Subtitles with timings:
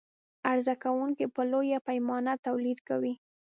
[0.51, 3.13] عرضه کوونکى په لویه پیمانه تولید کوي.